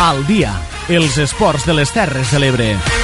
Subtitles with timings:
[0.00, 0.54] Al dia,
[0.88, 2.99] els esports de les Terres de l'Ebre.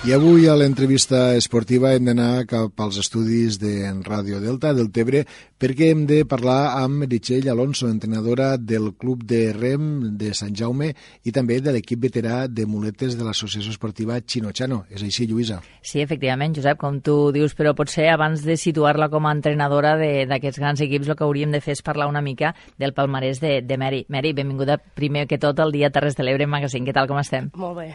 [0.00, 5.26] I avui a l'entrevista esportiva hem d'anar cap als estudis de Ràdio Delta del Tebre
[5.60, 10.88] perquè hem de parlar amb Meritxell Alonso, entrenadora del Club de Rem de Sant Jaume
[11.28, 14.86] i també de l'equip veterà de muletes de l'Associació Esportiva Chino-Chano.
[14.88, 15.58] És així, Lluïsa?
[15.84, 20.62] Sí, efectivament, Josep, com tu dius, però potser abans de situar-la com a entrenadora d'aquests
[20.64, 23.76] grans equips el que hauríem de fer és parlar una mica del palmarès de, de
[23.76, 24.06] Mary.
[24.08, 26.88] Mary, benvinguda primer que tot al dia Terres de l'Ebre Magazine.
[26.88, 27.52] Què tal, com estem?
[27.60, 27.90] Molt bé.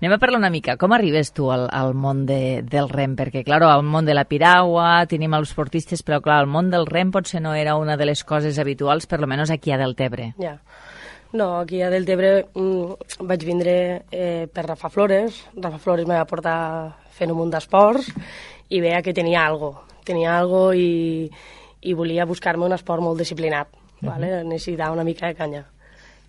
[0.00, 0.74] Anem a parlar una mica.
[0.74, 3.14] Com arribes tu al, al món de, del rem?
[3.18, 6.88] Perquè, clar, al món de la piragua tenim els esportistes, però, clar, el món del
[6.88, 10.32] rem potser no era una de les coses habituals, per lo menos aquí a Deltebre.
[10.40, 10.56] Ja.
[11.36, 13.76] No, aquí a Deltebre mm, vaig vindre
[14.10, 15.42] eh, per Rafa Flores.
[15.56, 16.56] Rafa Flores me va portar
[17.12, 18.08] fent un munt d'esports
[18.72, 19.74] i veia que tenia algo.
[20.06, 21.26] Tenia algo i,
[21.82, 23.68] i volia buscar-me un esport molt disciplinat.
[23.68, 24.08] Uh -huh.
[24.10, 24.44] vale?
[24.44, 25.64] Necessitava una mica de canya.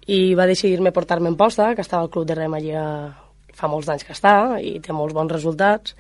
[0.08, 3.27] I va decidir-me portar-me en posta, que estava al club de rem allí a,
[3.58, 5.96] fa molts anys que està i té molts bons resultats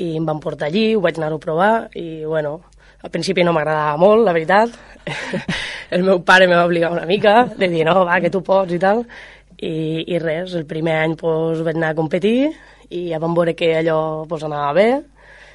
[0.00, 2.60] i em van portar allí, ho vaig anar-ho a provar i bueno,
[3.02, 4.74] al principi no m'agradava molt, la veritat.
[5.94, 8.72] el meu pare me va obligar una mica, de dir, no, va, que tu pots
[8.72, 9.04] i tal.
[9.58, 12.52] I, i res, el primer any pues, vaig anar a competir
[12.92, 14.88] i ja vam veure que allò pues, anava bé.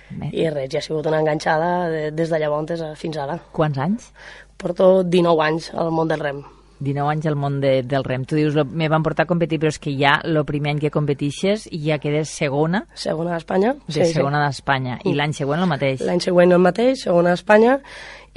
[0.10, 0.30] Bé.
[0.32, 3.40] I res, ja ha sigut una enganxada de, des de llavors fins ara.
[3.56, 4.12] Quants anys?
[4.58, 6.46] Porto 19 anys al món del rem.
[6.80, 8.26] 19 anys al món de, del rem.
[8.28, 10.84] Tu dius, lo, me van portar a competir, però és que ja el primer any
[10.84, 12.86] que competixes ja quedes segona.
[12.98, 13.74] Segona d'Espanya.
[13.88, 14.46] De sí, segona sí.
[14.46, 15.00] d'Espanya.
[15.10, 16.06] I l'any següent el mateix.
[16.06, 17.80] L'any següent el mateix, segona d'Espanya,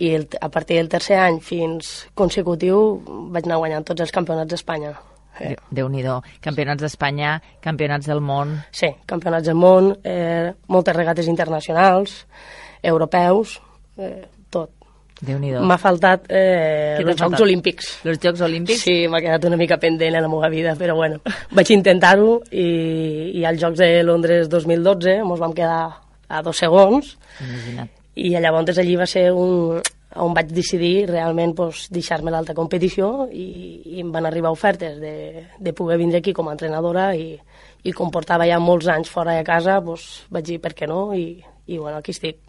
[0.00, 2.82] i el, a partir del tercer any fins consecutiu
[3.34, 4.96] vaig anar guanyant tots els campionats d'Espanya.
[5.40, 5.54] Eh.
[5.72, 6.18] Déu-n'hi-do.
[6.44, 8.58] Campionats d'Espanya, campionats del món...
[8.76, 12.24] Sí, campionats del món, eh, moltes regates internacionals,
[12.82, 13.56] europeus,
[14.00, 14.89] eh, tot déu nhi
[15.66, 17.44] M'ha faltat eh, els Jocs faltat?
[17.44, 17.90] Olímpics.
[18.08, 18.84] Els Jocs Olímpics?
[18.86, 21.20] Sí, m'ha quedat una mica pendent en la meva vida, però bueno,
[21.56, 22.66] vaig intentar-ho i,
[23.40, 25.82] i als Jocs de Londres 2012 ens vam quedar
[26.30, 27.90] a dos segons Imagina't.
[28.22, 29.80] i llavors allí va ser un,
[30.16, 33.46] on vaig decidir realment pues, deixar-me l'alta competició i,
[33.96, 37.34] i em van arribar ofertes de, de poder vindre aquí com a entrenadora i,
[37.84, 41.10] i com portava ja molts anys fora de casa, pues, vaig dir per què no
[41.14, 42.40] i, i bueno, aquí estic.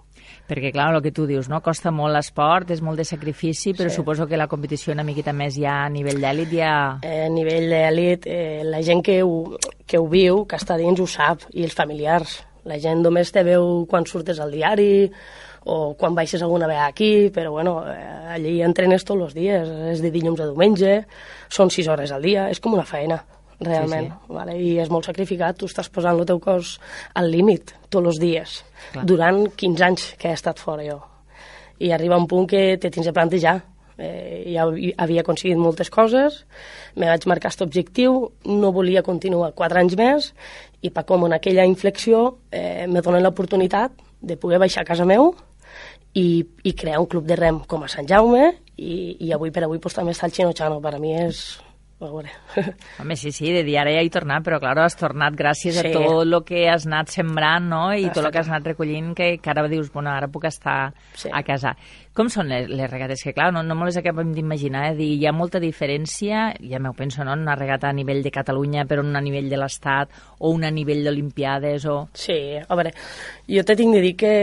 [0.49, 1.61] Perquè, clar, el que tu dius, no?
[1.63, 3.99] Costa molt l'esport, és molt de sacrifici, però sí.
[3.99, 6.73] suposo que la competició una miqueta més ja a nivell d'èlit ja...
[7.07, 10.99] Eh, a nivell d'èlit, eh, la gent que ho, que ho viu, que està dins,
[10.99, 12.41] ho sap, i els familiars.
[12.67, 15.07] La gent només te veu quan surtes al diari
[15.71, 20.01] o quan baixes alguna vegada aquí, però bueno, eh, allí entrenes tots els dies, és
[20.03, 21.03] de dilluns a diumenge,
[21.53, 23.21] són sis hores al dia, és com una feina
[23.61, 24.35] realment, sí, sí.
[24.35, 24.57] Vale?
[24.57, 26.77] i és molt sacrificat, tu estàs posant el teu cos
[27.17, 28.61] al límit tots els dies,
[28.91, 29.05] Clar.
[29.07, 30.99] durant 15 anys que he estat fora jo.
[31.81, 33.59] I arriba un punt que te tens de plantejar.
[34.01, 34.65] Eh, ja
[35.03, 36.39] havia aconseguit moltes coses,
[36.95, 40.31] me vaig marcar aquest objectiu, no volia continuar 4 anys més,
[40.81, 45.05] i pa com en aquella inflexió eh, me donen l'oportunitat de poder baixar a casa
[45.05, 45.35] meu
[46.17, 48.47] i, i crear un club de rem com a Sant Jaume
[48.77, 50.81] i, i avui per avui pues, també està el Chino Chano.
[50.81, 51.61] Per a mi és
[52.01, 52.31] veure.
[52.99, 55.87] Home, sí, sí, de ja he tornat, però clar, has tornat gràcies sí.
[55.87, 58.15] a tot el que has anat sembrant, no?, i Exacte.
[58.17, 61.29] tot el que has anat recollint, que, que ara dius, bueno, ara puc estar sí.
[61.31, 61.75] a casa.
[62.17, 63.23] Com són les, les regates?
[63.23, 64.95] Que clar, no, no me les acabem d'imaginar, eh?
[64.97, 68.85] dir, hi ha molta diferència, ja m'ho penso, no?, una regata a nivell de Catalunya,
[68.89, 72.05] però una a nivell de l'Estat, o una a nivell d'Olimpiades, o...
[72.13, 72.95] Sí, a veure,
[73.47, 74.33] jo te tinc de dir que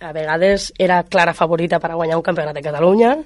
[0.00, 3.16] a vegades era clara favorita per a guanyar un campionat de Catalunya,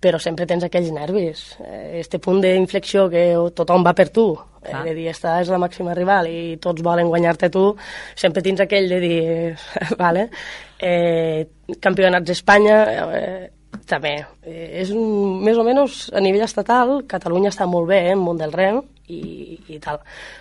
[0.00, 1.42] però sempre tens aquells nervis.
[1.64, 4.28] Eh, este punt d'inflexió que tothom va per tu,
[4.62, 7.68] eh, de dir, esta és la màxima rival i tots volen guanyar-te tu,
[8.14, 9.20] sempre tens aquell de dir,
[10.02, 10.28] vale,
[10.78, 11.46] eh,
[11.80, 12.80] campionats d'Espanya,
[13.20, 13.46] eh,
[13.86, 14.18] també.
[14.42, 18.22] Eh, és un, més o menys a nivell estatal, Catalunya està molt bé eh, en
[18.22, 20.00] món del rem i, i tal.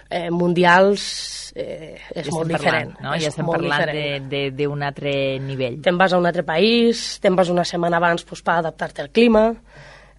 [0.09, 2.95] Eh, mundials eh, és ja molt diferent.
[2.95, 3.17] Parlant, no?
[3.21, 5.13] Ja estem parlant d'un altre
[5.43, 5.79] nivell.
[5.85, 9.11] Te'n vas a un altre país, te'n vas una setmana abans pues, per adaptar-te al
[9.13, 9.47] clima,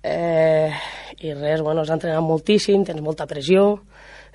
[0.03, 0.71] eh,
[1.19, 3.67] i res, bueno, has entrenat moltíssim, tens molta pressió,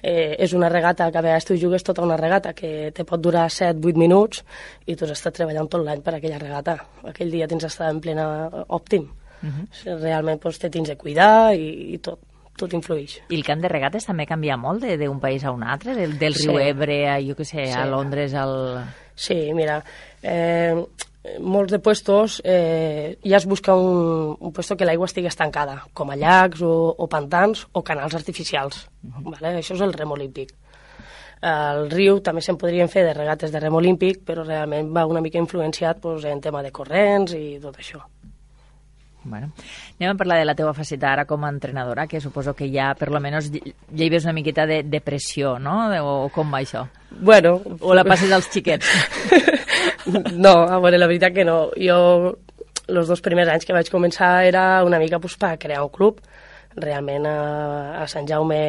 [0.02, 3.22] eh, és una regata que a vegades tu jugues tota una regata que te pot
[3.22, 4.44] durar 7-8 minuts
[4.86, 6.78] i tu has estat treballant tot l'any per aquella regata.
[7.07, 8.25] Aquell dia tens d'estar en plena
[8.68, 9.07] òptim.
[9.42, 10.02] Uh -huh.
[10.02, 12.19] Realment doncs, te tens de cuidar i, i tot
[12.62, 13.19] tot influeix.
[13.30, 15.96] I el camp de regates també canvia molt d'un país a un altre?
[15.98, 16.66] Del, del riu sí.
[16.72, 17.78] Ebre a, jo què sé, sí.
[17.78, 18.56] a Londres, al...
[19.22, 19.81] Sí, mira,
[20.24, 20.74] eh,
[21.40, 26.10] molts de puestos eh, ja es busca un, un puesto que l'aigua estigui estancada, com
[26.10, 28.88] a llacs o, o pantans o canals artificials.
[29.04, 29.31] Uh -huh.
[29.36, 29.60] vale?
[29.60, 30.54] Això és el rem olímpic.
[31.42, 35.22] El riu també se'n podrien fer de regates de rem olímpic, però realment va una
[35.22, 38.02] mica influenciat pues, en tema de corrents i tot això.
[39.23, 39.51] Bueno,
[40.00, 42.95] anem a parlar de la teva faceta ara com a entrenadora, que suposo que ja,
[42.97, 45.75] per lo menos, ja hi veus una miqueta de, de pressió, no?
[46.01, 46.88] O com va això?
[47.12, 47.59] Bueno...
[47.81, 48.89] O la passes als xiquets?
[50.45, 51.69] no, a veure, la veritat que no.
[51.77, 52.00] Jo,
[52.88, 56.18] els dos primers anys que vaig començar era una mica pues, per crear un club.
[56.71, 57.38] Realment a,
[58.01, 58.62] a Sant Jaume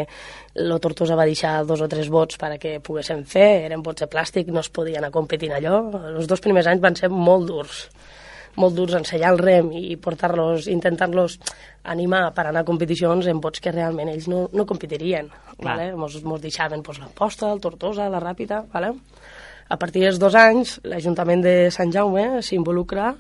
[0.58, 4.50] lo Tortosa va deixar dos o tres vots perquè poguéssim fer, eren vots de plàstic,
[4.52, 5.86] no es podien anar competint allò.
[6.12, 7.86] Els dos primers anys van ser molt durs
[8.56, 11.38] molt durs ensenyar el rem i portar-los, intentar-los
[11.88, 15.30] animar per anar a competicions en bots que realment ells no, no competirien.
[15.62, 15.92] Vale?
[15.96, 18.92] Mos, mos deixaven pues, la posta, el tortosa, la ràpida, vale?
[19.72, 23.14] A partir dels dos anys, l'Ajuntament de Sant Jaume s'involucra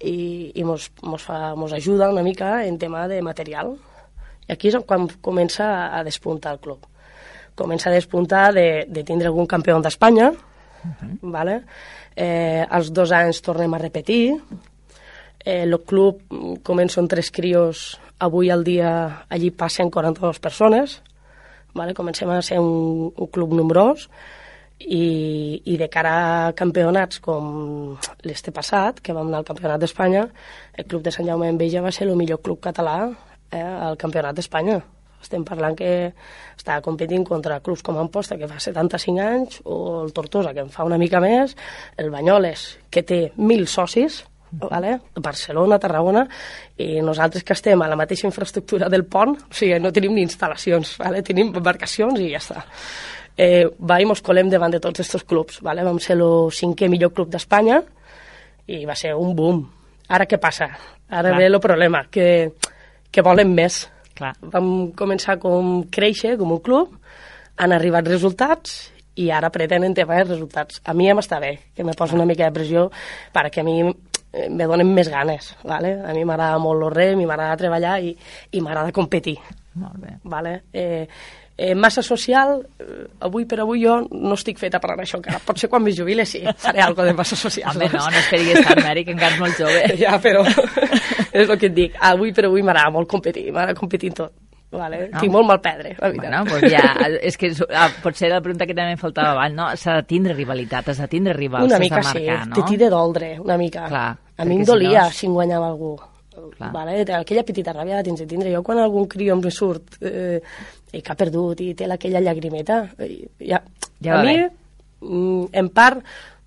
[0.00, 3.74] i, i mos, mos, fa, mos ajuda una mica en tema de material.
[4.48, 6.88] I aquí és quan comença a despuntar el club.
[7.58, 10.32] Comença a despuntar de, de tindre algun campió d'Espanya,
[10.84, 11.18] -huh.
[11.22, 11.62] vale?
[12.16, 14.40] eh, als dos anys tornem a repetir,
[15.44, 16.20] eh, el club
[16.62, 21.02] comença amb tres crios, avui al dia allí passen 42 persones,
[21.74, 21.94] vale?
[21.94, 24.08] comencem a ser un, un club nombrós,
[24.86, 26.12] i, i de cara
[26.48, 27.96] a campionats com
[28.26, 30.26] l'este passat, que vam anar al Campionat d'Espanya,
[30.74, 32.96] el Club de Sant Jaume Enveja va ser el millor club català
[33.50, 34.80] eh, al Campionat d'Espanya.
[35.22, 35.92] Estem parlant que
[36.56, 40.74] estava competint contra clubs com Amposta, que fa 75 anys, o el Tortosa, que en
[40.74, 41.56] fa una mica més,
[41.96, 44.20] el Banyoles, que té 1.000 socis,
[44.52, 44.98] vale?
[45.14, 46.26] Barcelona, Tarragona,
[46.76, 50.26] i nosaltres que estem a la mateixa infraestructura del pont, o sigui, no tenim ni
[50.26, 51.22] instal·lacions, vale?
[51.24, 52.66] tenim embarcacions i ja està
[53.36, 55.60] eh, va i mos colem davant de tots aquests clubs.
[55.64, 55.84] Vale?
[55.84, 57.80] Vam ser el cinquè millor club d'Espanya
[58.66, 59.62] i va ser un boom.
[60.12, 60.68] Ara què passa?
[61.08, 61.38] Ara Clar.
[61.38, 62.52] ve el problema, que,
[63.10, 63.86] que volen més.
[64.18, 64.34] Clar.
[64.52, 66.96] Vam començar com créixer, com un club,
[67.56, 70.80] han arribat resultats i ara pretenen tenir resultats.
[70.84, 72.88] A mi em està bé, que me posa una mica de pressió
[73.34, 75.98] perquè a mi eh, me donen més ganes, ¿vale?
[76.00, 78.14] A mi m'agrada molt el rem, m'agrada treballar i,
[78.52, 79.38] i m'agrada competir.
[79.74, 80.18] Molt bé.
[80.24, 80.62] ¿vale?
[80.72, 81.08] Eh,
[81.54, 85.40] Eh, massa social, eh, avui per avui jo no estic feta per anar això encara.
[85.44, 87.76] Potser quan me jubile sí, faré algo de massa social.
[87.76, 89.82] Home, no, no esperis tant, Mary, que encara és molt jove.
[90.02, 90.46] ja, però
[91.42, 91.98] és el que et dic.
[92.08, 94.34] Avui per avui m'agrada molt competir, m'agrada competir en tot.
[94.72, 95.20] Vale, no.
[95.20, 96.30] Tinc molt mal pedre, la veritat.
[96.30, 99.66] Bueno, pues ja, és que ah, potser la pregunta que també em faltava abans, no?
[99.76, 102.56] S'ha de tindre rivalitat, has de tindre rivals, Una mica de marcar, sí, no?
[102.56, 103.84] te t'hi de doldre, una mica.
[103.92, 105.18] Clar, a mi em dolia si, no...
[105.18, 105.92] si en guanyava algú.
[106.56, 106.70] Clar.
[106.72, 107.02] Vale?
[107.18, 108.48] Aquella petita ràbia la tens de tindre.
[108.54, 110.40] Jo quan algun crió em surt eh,
[110.92, 113.62] i que ha perdut i té aquella llagrimeta, eh, ja,
[114.04, 114.36] ja a mi,
[115.00, 116.04] mm, en part,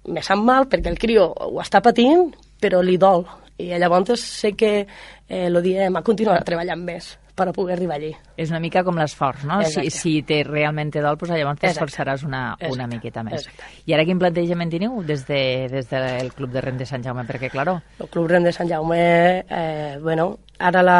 [0.07, 2.29] me sap mal perquè el crió ho està patint,
[2.61, 3.25] però li dol.
[3.57, 8.13] I llavors sé que eh, lo diem a continuar treballant més per poder arribar allí.
[8.39, 9.59] És una mica com l'esforç, no?
[9.67, 13.43] Si, si te, realment te dol, doncs llavors t'esforçaràs una, una miqueta més.
[13.43, 13.83] Exacte.
[13.91, 17.27] I ara quin plantejament teniu des, de, des del Club de Rem de Sant Jaume?
[17.27, 17.77] Perquè, claro...
[17.99, 19.01] El Club Rem de Sant Jaume,
[19.43, 20.99] eh, bueno, ara la,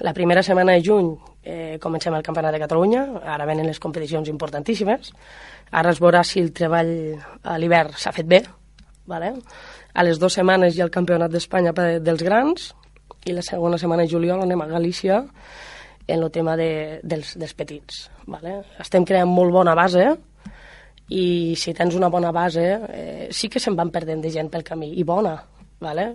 [0.00, 1.12] la primera setmana de juny
[1.46, 5.12] eh, comencem el Campionat de Catalunya, ara venen les competicions importantíssimes,
[5.70, 6.90] ara es veurà si el treball
[7.44, 8.42] a l'hivern s'ha fet bé,
[9.06, 9.36] vale?
[9.96, 11.72] a les dues setmanes hi ha el Campionat d'Espanya
[12.02, 12.74] dels grans,
[13.26, 15.24] i la segona setmana de juliol anem a Galícia
[16.06, 18.06] en el tema de, dels, dels petits.
[18.30, 18.60] Vale?
[18.82, 20.06] Estem creant molt bona base
[21.10, 24.66] i si tens una bona base eh, sí que se'n van perdent de gent pel
[24.66, 25.36] camí, i bona,
[25.82, 26.12] vale?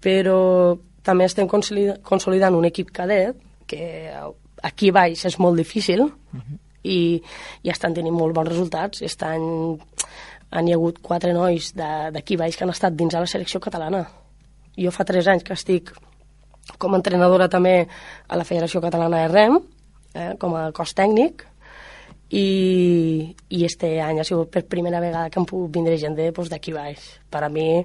[0.00, 3.36] però també estem consolidant un equip cadet
[3.68, 4.12] que
[4.62, 6.58] aquí baix és molt difícil uh -huh.
[6.82, 7.22] i,
[7.62, 9.02] i estan tenint molt bons resultats.
[9.02, 9.78] Estan,
[10.50, 13.60] han hi ha hagut quatre nois d'aquí baix que han estat dins de la selecció
[13.60, 14.08] catalana.
[14.76, 15.92] Jo fa tres anys que estic
[16.76, 17.88] com a entrenadora també
[18.28, 19.58] a la Federació Catalana de Rem,
[20.14, 21.46] eh, com a cos tècnic,
[22.28, 26.50] i, i este any ha sigut per primera vegada que han pogut vindre gent doncs,
[26.50, 27.06] d'aquí pues, baix.
[27.30, 27.84] Per a mi,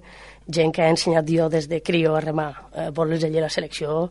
[0.51, 4.09] gent que ha ensenyat jo des de crio a remar, eh, voler a la selecció,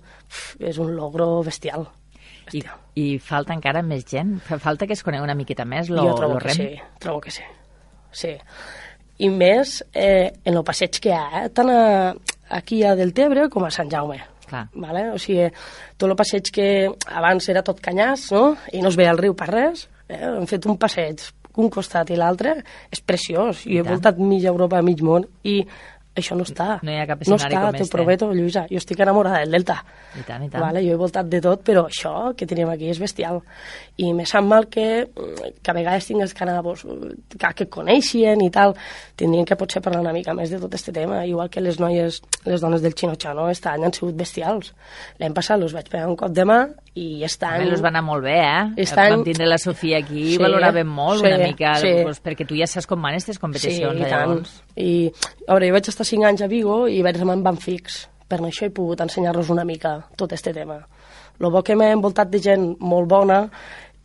[0.58, 1.88] és un logro bestial.
[2.52, 2.62] I,
[2.98, 4.36] I falta encara més gent?
[4.50, 6.56] Falta que es conegui una miqueta més lo, jo trobo lo rem?
[6.56, 7.46] Que sí, trobo que sí.
[8.12, 8.34] sí.
[9.22, 11.82] I més eh, en el passeig que hi ha, eh, tant a,
[12.58, 14.20] aquí a Deltebre com a Sant Jaume
[14.52, 14.66] Clar.
[14.76, 15.06] Vale?
[15.14, 15.46] O sigui,
[15.96, 16.66] tot el passeig que
[17.08, 18.56] abans era tot canyàs, no?
[18.72, 20.18] I no es veia el riu per res, eh?
[20.26, 21.24] hem fet un passeig
[21.60, 22.54] un costat i l'altre
[22.92, 23.66] és preciós.
[23.68, 25.60] I he voltat mig Europa, mig món, i
[26.14, 26.76] això no està.
[26.84, 27.84] No hi ha cap escenari no està, com este.
[27.86, 28.66] T'ho prometo, Lluïsa.
[28.70, 29.78] Jo estic enamorada del Delta.
[30.18, 30.60] I tant, i tant.
[30.60, 30.82] Vale?
[30.84, 33.40] Jo he voltat de tot, però això que tenim aquí és bestial.
[33.96, 38.44] I me sap mal que, que a vegades tingues que anar, pues, que, que coneixien
[38.44, 38.76] i tal,
[39.16, 42.20] tindrien que potser parlar una mica més de tot este tema, igual que les noies,
[42.44, 44.74] les dones del Xinoxano, aquest any han sigut bestials.
[45.22, 46.60] L'any passat els vaig pegar un cop de mà
[46.98, 47.56] i estan...
[47.56, 48.64] També els va anar molt bé, eh?
[48.84, 49.14] Estan...
[49.16, 51.92] Vam tindre la Sofia aquí sí, valoràvem molt sí, una mica, sí.
[52.04, 54.58] pues, perquè tu ja saps com van aquestes competicions, sí, i llavors.
[54.76, 54.92] I,
[55.46, 58.02] a veure, jo vaig estar 5 anys a Vigo i vaig anar amb Banfix.
[58.28, 60.78] Per això he pogut ensenyar-los una mica tot este tema.
[61.40, 63.40] Lo bo que m'he envoltat de gent molt bona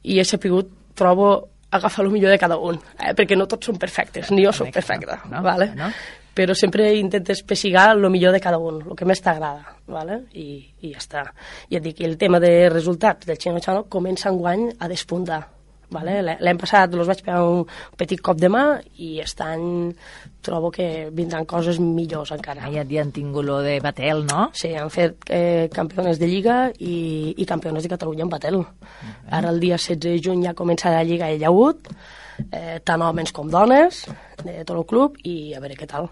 [0.08, 1.34] i he sapigut, trobo,
[1.72, 3.12] agafar el millor de cada un, eh?
[3.16, 5.44] perquè no tots són perfectes, ni jo soc perfecta, no?
[5.44, 5.74] vale?
[5.76, 5.92] no?
[6.38, 10.22] Però sempre intentes pessigar el millor de cada un, el que més t'agrada, ¿vale?
[10.38, 11.24] I, i ja està.
[11.72, 15.48] I et dic, el tema de resultats del Xino Chano comença en guany a despuntar.
[15.88, 16.18] Vale?
[16.20, 17.62] L'any passat els vaig pegar un
[17.96, 18.64] petit cop de mà
[19.00, 19.94] i aquest any
[20.44, 22.66] trobo que vindran coses millors encara.
[22.68, 24.50] Ah, ja, ja han tingut lo de Batel, no?
[24.52, 28.60] Sí, han fet eh, campiones de Lliga i, i campiones de Catalunya en Batel.
[28.60, 29.16] Uh -huh.
[29.40, 31.88] Ara el dia 16 de juny ja comença la Lliga i Llagut,
[32.52, 34.06] eh, tant homes com dones,
[34.44, 36.12] de tot el club, i a veure què tal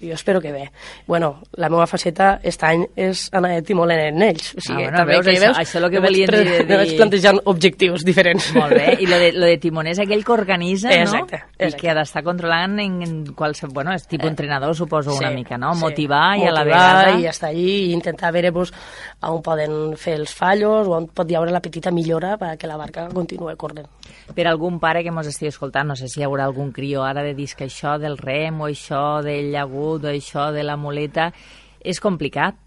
[0.00, 0.70] jo espero que bé.
[1.06, 4.54] Bueno, la meva faceta aquest any és anar de timoler en ells.
[4.56, 6.54] O sigui, ah, bueno, també veus, que això, veus, això és el que volien dir,
[6.70, 6.78] dir...
[6.80, 8.50] vaig plantejant objectius diferents.
[8.56, 11.52] Molt bé, i lo de, lo de timoner és aquell que organitza, exacte, no?
[11.58, 11.70] Exacte.
[11.76, 13.74] I que ha d'estar controlant en, en qualsevol...
[13.80, 15.74] Bueno, és tipus eh, entrenador, suposo, sí, una mica, no?
[15.78, 16.44] Motivar sí.
[16.44, 17.14] i a la vegada...
[17.20, 18.72] i estar allí i intentar veure pues,
[19.26, 22.78] on poden fer els fallos o on pot hi haure la petita millora perquè la
[22.80, 23.88] barca continuï corrent.
[24.34, 27.22] Per algun pare que ens estigui escoltant, no sé si hi haurà algun crió ara
[27.26, 31.30] de dir que això del rem o això del llagut o això de la muleta
[31.80, 32.58] és complicat?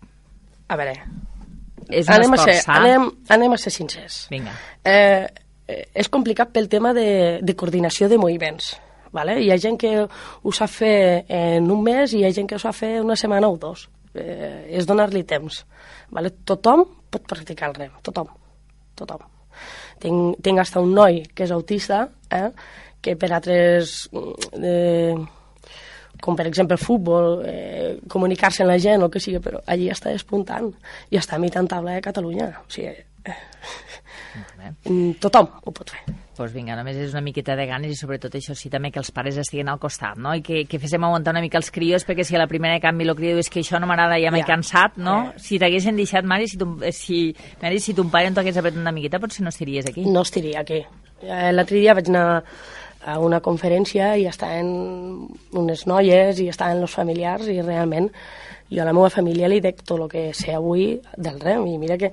[0.68, 0.98] A veure...
[1.92, 4.22] És anem, a ser, anem, anem a ser sincers.
[4.32, 4.54] Vinga.
[4.88, 5.26] Eh,
[5.68, 8.70] eh, és complicat pel tema de, de coordinació de moviments.
[9.14, 9.36] Vale?
[9.44, 12.56] Hi ha gent que ho sap fer en un mes i hi ha gent que
[12.56, 13.90] ho sap fer una setmana o dos.
[14.16, 15.60] Eh, és donar-li temps.
[16.14, 16.32] Vale?
[16.48, 18.32] Tothom pot practicar el rem, tothom.
[18.98, 19.28] Tothom.
[20.02, 22.50] Tinc, tinc hasta un noi que és autista, eh,
[23.04, 24.08] que per altres...
[24.58, 25.14] Eh,
[26.24, 29.90] com per exemple el futbol, eh, comunicar-se amb la gent o que sigui, però allí
[29.92, 30.72] està despuntant
[31.12, 32.54] i està a mitjan taula de Catalunya.
[32.64, 32.94] O sigui,
[33.28, 33.40] eh,
[35.20, 36.04] tothom ho pot fer.
[36.34, 38.98] Doncs pues vinga, només és una miqueta de ganes i sobretot això sí també que
[38.98, 40.32] els pares estiguen al costat, no?
[40.34, 42.82] I que, que féssim aguantar una mica els crios perquè si a la primera de
[42.82, 44.48] canvi el crió és que això no m'agrada, ja m'he ja.
[44.50, 45.20] cansat, no?
[45.28, 45.44] Yeah.
[45.46, 47.20] Si t'haguessin deixat, Mari, si, tu, si,
[47.62, 50.08] Mari, si ton pare no t'hagués apretat una miqueta, potser no estaries aquí.
[50.10, 50.82] No estaria aquí.
[51.22, 52.26] Eh, L'altre dia vaig anar
[53.06, 54.70] a una conferència i estaven
[55.60, 58.10] unes noies i estaven els familiars i realment
[58.74, 61.78] jo a la meva família li dec tot el que sé avui del rem i
[61.78, 62.10] mira que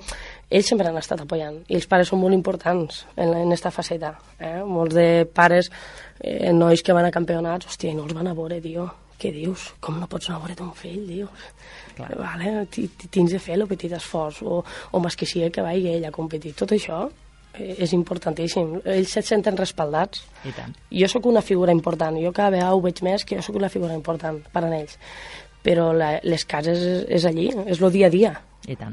[0.50, 4.16] ells sempre han estat apoyant i els pares són molt importants en, en esta faceta.
[4.38, 4.58] Eh?
[4.66, 5.70] Molts de pares,
[6.20, 8.90] eh, nois que van a campionats, hòstia, no els van a veure, tio.
[9.20, 9.70] Què dius?
[9.84, 11.48] Com no pots anar a veure ton fill, dius?
[11.96, 12.12] Clar.
[12.16, 16.06] Vale, tens de fer el petit esforç, o, o més que sigui que vagi ell
[16.08, 16.54] a competir.
[16.56, 17.04] Tot això
[17.58, 18.76] és importantíssim.
[18.84, 20.24] Ells se senten respaldats.
[20.46, 20.76] I tant.
[20.90, 22.18] Jo sóc una figura important.
[22.22, 24.98] Jo cada vegada ho veig més que jo sóc una figura important per a ells.
[25.60, 28.36] Però la, les cases és, és allí, és el dia a dia.
[28.68, 28.92] I tant.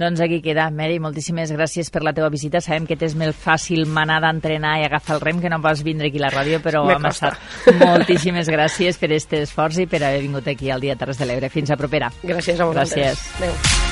[0.00, 2.62] Doncs aquí queda, Mary, moltíssimes gràcies per la teva visita.
[2.64, 6.08] Sabem que t'és més fàcil manar d'entrenar i agafar el rem que no pas vindre
[6.08, 7.36] aquí a la ràdio, però hem estat
[7.84, 11.52] moltíssimes gràcies per aquest esforç i per haver vingut aquí al dia Terres de l'Ebre.
[11.52, 12.12] Fins a propera.
[12.24, 12.96] Gràcies a vosaltres.
[12.96, 13.42] Gràcies.
[13.42, 13.91] Adéu.